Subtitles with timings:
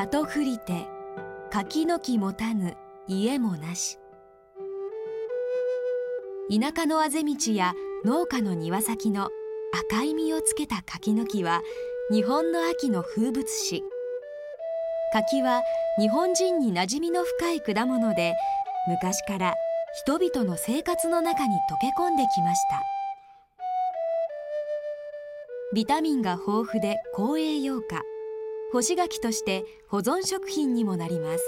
[0.00, 0.86] 里降りて
[1.50, 2.74] 柿の木持たぬ
[3.06, 3.98] 家もなし。
[6.48, 7.74] 田舎のあぜ道や
[8.06, 9.28] 農家の庭先の
[9.90, 11.60] 赤い実をつけた柿の木は
[12.10, 13.82] 日本の秋の風物詩。
[15.12, 15.60] 柿は
[15.98, 18.34] 日本人に馴染みの深い果物で
[18.88, 19.54] 昔から
[20.06, 22.82] 人々の生活の中に溶け込んできました。
[25.74, 28.00] ビタミンが豊富で高栄養価
[28.72, 31.44] 干し柿として保存食品にもなります。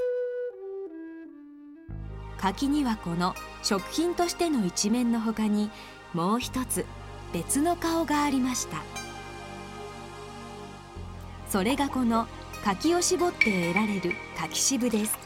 [2.37, 5.71] 柿にはこの食品としての一面のほかに
[6.13, 6.85] もう一つ
[7.33, 8.83] 別の顔がありました。
[11.49, 12.27] それがこの
[12.65, 15.17] 柿を絞って得られる柿渋です。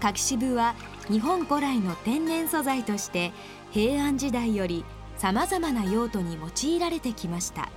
[0.00, 0.74] 柿渋は
[1.10, 3.32] 日本古来の天然素材として
[3.70, 4.82] 平安時代より
[5.18, 7.68] さまざまな用途に用いられてきました。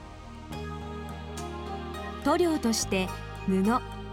[2.30, 3.08] 塗料として
[3.48, 3.64] 布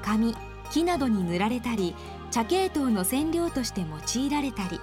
[0.03, 0.35] 紙
[0.71, 1.95] 木などに塗られたり
[2.31, 4.81] 茶系統の染料として用いられたり。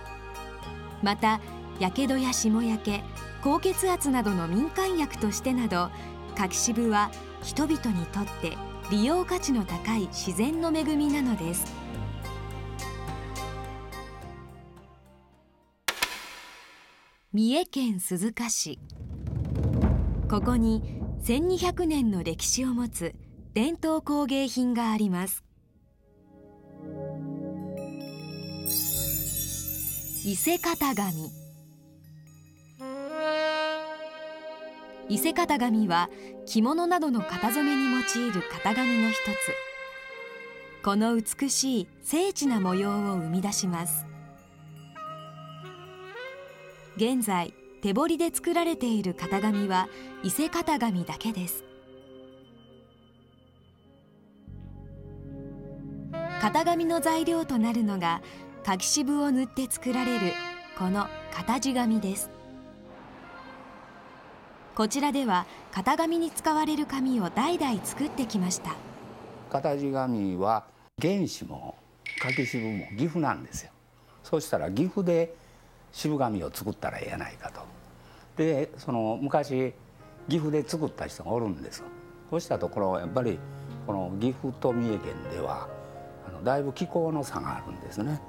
[1.02, 1.42] また
[1.80, 3.04] やけどや霜焼け
[3.44, 5.90] 高血圧などの民間薬としてなど
[6.36, 7.10] 柿渋は
[7.42, 8.56] 人々にとって
[8.92, 11.66] 利用価値の高い自然の恵みなのです。
[17.34, 18.80] 三重県鈴鹿市。
[20.30, 23.16] ここに1200年の歴史を持つ
[23.54, 25.44] 伝統工芸品があります。
[30.26, 31.30] 伊勢型紙。
[35.08, 36.10] 伊勢型紙は
[36.48, 39.20] 着物などの型染めに用いる型紙の一つ。
[40.84, 44.08] この美しい精緻な模様を生み出します。
[46.96, 47.54] 現在
[47.84, 49.90] 手彫りで作られている型紙は
[50.24, 51.64] 伊勢型紙だけです。
[56.44, 58.22] 型紙の材料となるのが
[58.66, 60.34] 柿渋を塗って作られる
[60.78, 62.30] この型地紙です。
[64.76, 68.76] こちらでは型紙に使われる紙を代々作ってきました。
[69.54, 70.66] 型地紙は
[71.02, 71.78] 原子も
[72.22, 73.72] 柿渋も岐阜なんですよ。
[74.22, 75.34] そうしたら岐阜で
[75.94, 77.62] 渋紙を作ったらええやないかと。
[78.36, 79.74] でその昔
[80.28, 81.86] 岐阜で作った人がおるんです
[82.30, 83.40] そうしたところやっぱり
[83.88, 85.70] この岐阜と三重県では
[86.44, 88.22] だいぶ気候の差があるんですね。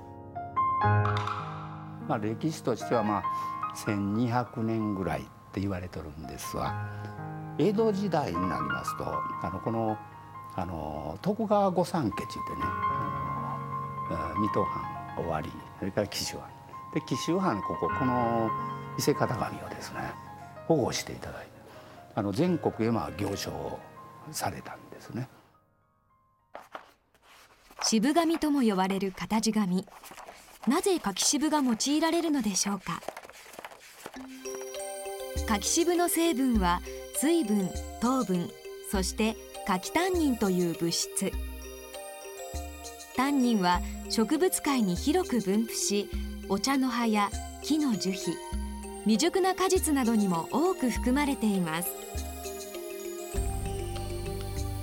[2.08, 3.22] まあ、歴史としてはまあ
[3.76, 6.88] 1200年ぐらいって言われてるんですが
[7.58, 9.96] 江戸時代になりますとあのこの
[10.56, 12.34] あの徳川御三家ってね
[14.38, 16.48] 水戸藩終わりそれから紀州藩
[16.94, 18.50] で紀州藩こここの
[18.98, 20.12] 伊勢型紙をですね
[20.68, 21.52] 保護していただいて
[22.14, 23.78] あの全国へまあ行商
[24.30, 25.28] されたんですね。
[27.86, 29.86] 渋紙とも呼ばれる型地紙
[30.66, 33.02] なぜ柿渋が用いられるのでしょうか？
[35.46, 36.80] 柿渋の成分は
[37.16, 37.68] 水分
[38.00, 38.50] 糖分
[38.90, 39.36] そして
[39.66, 41.30] 柿タンニンという物質。
[43.16, 46.08] タンニンは植物界に広く分布し
[46.48, 47.30] お茶の葉や
[47.62, 48.32] 木の樹皮
[49.02, 51.90] 未熟な果実などにも多く含まれています。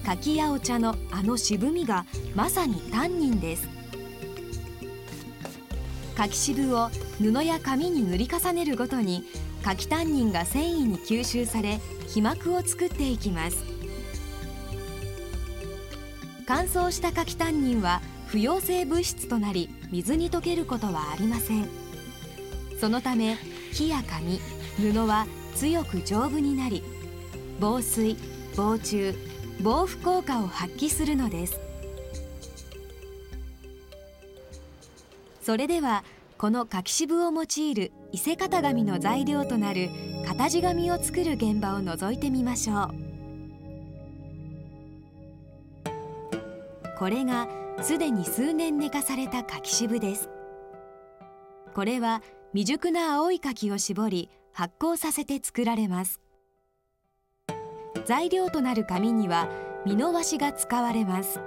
[0.04, 3.68] 柿やお茶のあの渋みがまさにタンニンです。
[6.16, 6.90] 柿渋を
[7.20, 9.24] 布や紙に塗り重ねるごとに
[9.64, 13.64] 柿タンニンが繊維に吸収され皮膜を作っていきます。
[16.46, 21.68] 乾燥した柿タンニンは不溶性物質となり水に溶けることはありません。
[22.80, 23.38] そのため
[23.74, 24.40] 木や紙
[24.78, 26.84] 布は強く丈夫になり
[27.60, 28.18] 防水
[28.56, 29.14] 防虫
[29.60, 31.60] 防腐効果を発揮するのです。
[35.42, 36.04] それでは
[36.38, 39.90] この柿渋を用いる伊勢型紙の材料となる
[40.26, 42.92] 型地紙を作る現場を覗いてみましょう。
[46.98, 47.48] これが
[47.82, 50.30] すでに数年寝かされた柿渋です。
[51.74, 52.22] これは
[52.54, 56.22] 未熟な青い柿を絞り発酵させて作られます。
[58.06, 59.48] 材料となる紙には
[59.86, 61.40] 美濃和紙が使われます。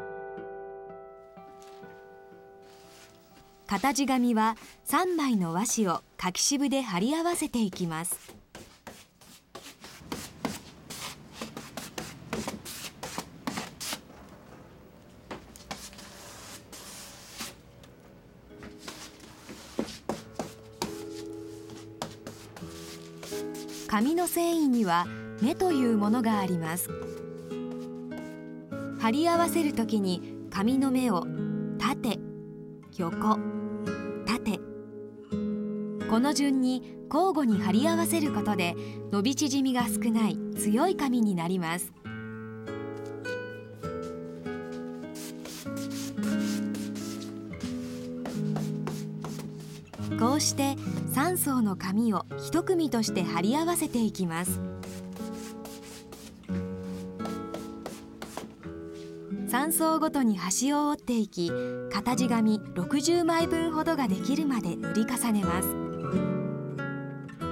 [3.66, 4.56] 型地紙は
[4.86, 8.34] 3枚の和紙を柿渋で貼り合わせていきます。
[23.88, 25.06] 紙の繊維には
[25.44, 26.88] 目というものがあります。
[28.98, 31.26] 貼り合わせるときに紙の目を
[31.78, 32.18] 縦
[32.96, 33.36] 横
[34.24, 34.58] 縦。
[36.08, 38.74] この順に交互に貼り合わせることで
[39.12, 41.92] 伸び縮みが少ない強い紙になります。
[50.18, 50.72] こうして
[51.12, 54.58] 3層の紙を一組として貼り合わせていきます。
[59.54, 61.48] 3層ごとに端を折っていき
[61.92, 65.68] 型地紙60枚分ほどができるまで塗り重ねます。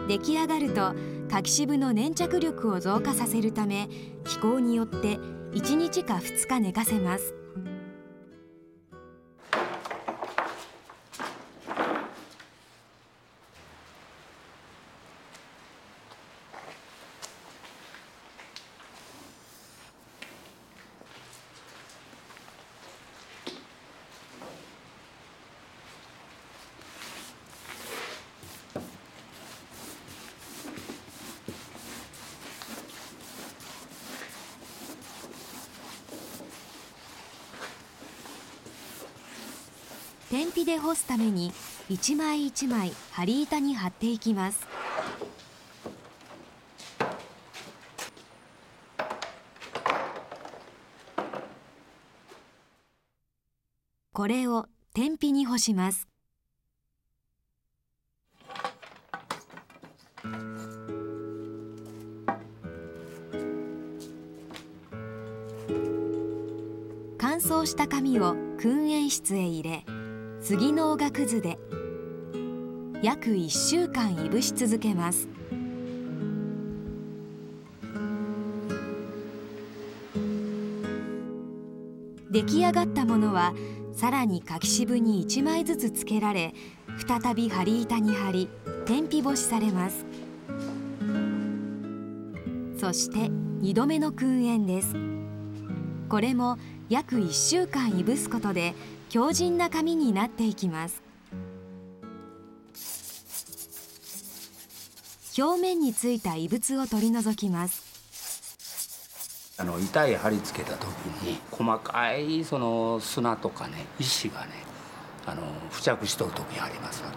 [0.09, 0.95] 出来上がると
[1.31, 3.89] 柿渋の粘着力を増加させるため
[4.25, 5.21] 気候によって
[5.53, 7.37] 1日か2日寝かせます。
[40.33, 41.53] 天日で干すために
[41.91, 44.67] 一枚一枚針板に貼っていきます。
[54.15, 56.09] これを天日に干します。
[67.19, 69.85] 乾燥した紙を燻煙室へ入れ
[70.45, 71.57] 杉のがくずで。
[73.01, 75.29] 約1週間いぶし続けます。
[82.29, 83.55] 出来上がったものは
[83.93, 86.55] さらに柿渋に1枚ずつつけられ
[87.07, 88.49] 再び針板に貼り
[88.85, 90.05] 天日干しされます。
[92.79, 93.31] そして
[93.61, 94.97] 2度目の燻煙です。
[96.09, 98.75] これも約1週間いぶすことで
[99.13, 101.03] 強靭な紙になっていきます
[105.39, 110.87] 表面についた異物を取り除きますあの板へ貼り付けた時
[111.23, 114.53] に細かいその砂とかね石がね
[115.27, 117.11] あの付着しとる時がありますの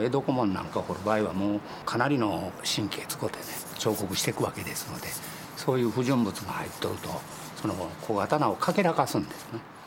[0.00, 3.44] で江戸小紋なんか掘る場合はもうかなりの神経使ってね
[3.78, 5.06] 彫刻していくわけですので
[5.56, 7.08] そういう不純物が入っとると
[7.62, 9.77] その小刀をかけらかすんですね。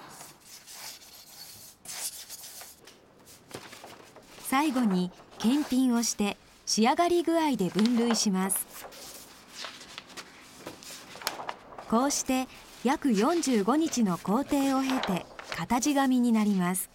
[4.52, 8.68] 最後に検品をして仕上がり具合で分類します。
[11.90, 12.50] こうして
[12.84, 15.26] 約45日の工程を経て
[15.58, 16.90] 型地紙になります。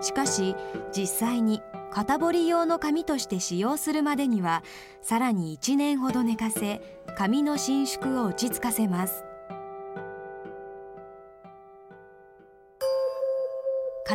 [0.00, 0.56] しかし
[0.96, 1.60] 実際に
[1.92, 4.62] 型彫り用の紙として使用するまでには
[5.02, 6.80] さらに1年ほど寝かせ
[7.18, 9.24] 紙の伸縮を落ち着かせます。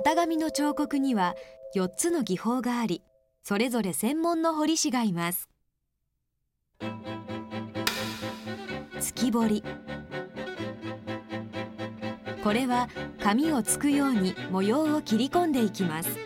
[0.07, 1.35] 型紙の彫刻には
[1.75, 3.03] 4つの技法があり
[3.43, 5.49] それぞれ専門の彫り師がいます。
[9.01, 9.63] 月彫り。
[12.41, 12.87] これは
[13.21, 16.17] 紙をつくように模様を切り込んでいきます。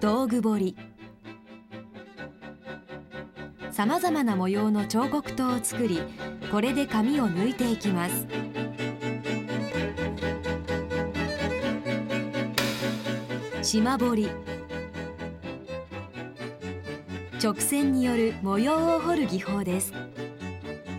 [0.00, 0.76] 道具彫り。
[3.70, 6.00] さまざまな模様の彫刻刀を作り
[6.50, 8.26] これで紙を抜いていきます。
[13.62, 14.28] 島彫り。
[17.42, 19.92] 直線による模様を彫る技法です。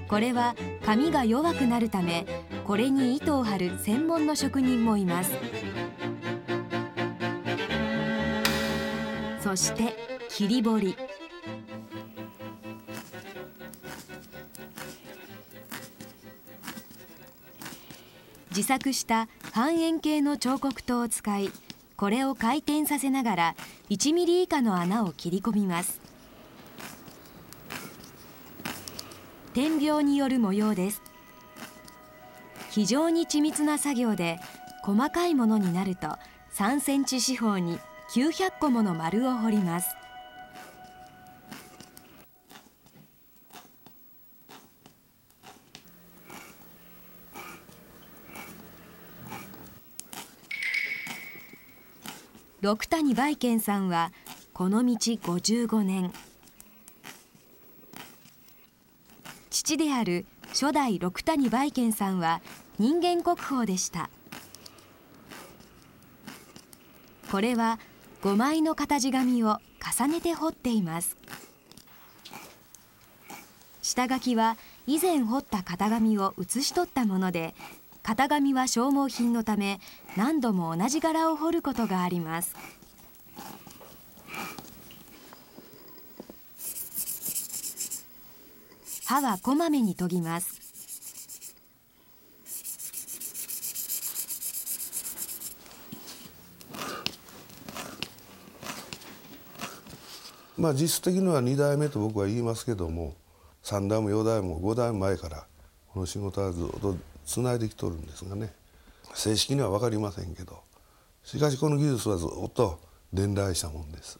[0.07, 0.55] これは
[0.85, 2.25] 紙が弱くなるため
[2.65, 5.33] これに糸を張る専門の職人もいます。
[9.41, 9.93] そして
[10.29, 10.95] 切り彫り。
[18.61, 21.49] 自作した半円形の彫刻刀を使い
[21.97, 23.55] これを回転させながら
[23.89, 25.99] 1ミリ以下の穴を切り込みます。
[29.55, 31.01] 点描による模様です。
[32.69, 34.39] 非常に緻密な作業で
[34.83, 36.09] 細かいものになると
[36.53, 37.79] 3センチ四方に
[38.13, 40.00] 900個もの丸を彫ります。
[52.61, 54.11] 六谷梅賢さんは
[54.53, 56.13] この道55年。
[59.49, 62.39] 父である初代六谷梅賢さんは
[62.77, 64.11] 人間国宝でした。
[67.31, 67.79] これは
[68.21, 69.57] 5枚の型地紙を
[69.97, 71.17] 重ねて彫っています。
[73.81, 77.55] 下書きは以前彫った型紙を写し取ったもので
[78.03, 79.79] 型紙は消耗品のため
[80.17, 82.55] 何度も同じ柄を彫ることがあります。
[89.05, 90.61] 刃はこまめに研ぎます。
[100.57, 103.15] まあ実質的には2代目と僕は言いますけども
[103.63, 105.47] 3代も4代も5代も前から
[105.91, 108.53] この仕事はずっとつないできとるんですがね。
[109.13, 110.59] 正式には分かりませんけど。
[111.23, 112.79] しかしこの技術はずっと
[113.13, 114.19] 伝来したもんです。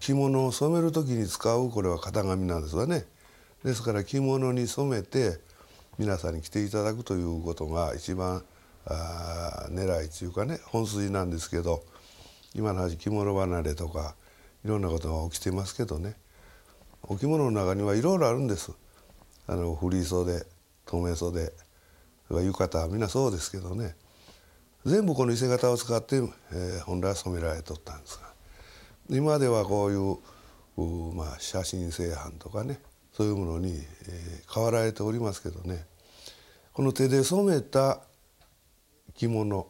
[0.00, 3.04] 着物を染める時に使うこれは型紙なんですわね。
[3.64, 5.38] ですから着物に染めて
[5.98, 8.44] 皆さんに着ていただくということが一番
[8.84, 11.82] あ狙いというかね本筋なんですけど
[12.54, 14.14] 今の話着物離れとか
[14.64, 16.14] いろんなことが起きてますけどね。
[17.08, 18.72] お着物の中にはいろいろあるんです。
[19.46, 20.44] あの振り袖。
[20.86, 21.52] 留め袖
[22.30, 23.94] 浴衣みんなそうですけどね。
[24.84, 28.32] 全部この伊勢型を使って、えー、本来は染められとったんですが。
[29.10, 32.80] 今ではこういうまあ、写真製版とかね。
[33.12, 35.86] そういうものに、えー、変わられておりますけどね。
[36.72, 38.00] この手で染めた
[39.14, 39.66] 着物。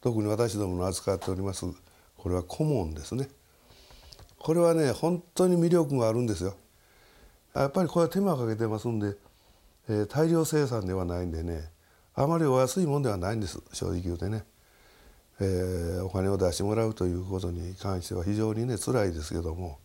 [0.00, 1.66] 特に私どもの扱っております。
[2.16, 3.28] これは古文ですね。
[4.38, 6.56] これはね本当に魅力があるんですよ。
[7.54, 9.16] やっぱりこれは手間かけてますんで
[9.88, 11.70] えー、大量生産ではないんでね
[12.14, 14.44] あまりお安いもんではないんです正直言うてね、
[15.40, 19.78] えー、お金を出してもらうということに関しては非常にね辛いですけども、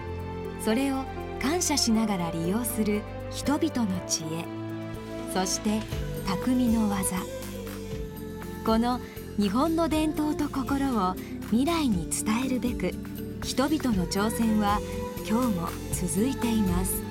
[0.64, 1.04] それを
[1.42, 4.46] 感謝しながら利用する人々の知恵
[5.34, 5.80] そして
[6.28, 7.18] 匠の技。
[8.64, 9.02] この
[9.38, 11.16] 日本の伝統と心を
[11.48, 12.94] 未来に伝えるべく
[13.44, 14.80] 人々の挑戦は
[15.28, 17.02] 今日も続いています。